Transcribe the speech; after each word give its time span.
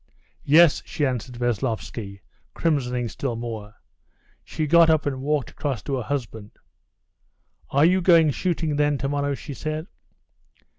"Yes," 0.47 0.81
she 0.83 1.05
answered 1.05 1.35
Veslovsky, 1.37 2.21
crimsoning 2.55 3.07
still 3.07 3.35
more. 3.35 3.75
She 4.43 4.65
got 4.65 4.89
up 4.89 5.05
and 5.05 5.21
walked 5.21 5.51
across 5.51 5.83
to 5.83 5.97
her 5.97 6.01
husband. 6.01 6.53
"Are 7.69 7.85
you 7.85 8.01
going 8.01 8.31
shooting, 8.31 8.77
then, 8.77 8.97
tomorrow?" 8.97 9.35
she 9.35 9.53
said. 9.53 9.85